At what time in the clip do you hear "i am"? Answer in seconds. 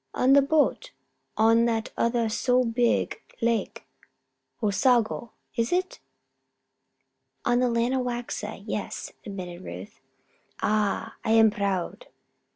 11.23-11.51